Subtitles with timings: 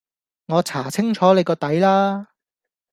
[0.47, 2.29] 我查清楚你個底啦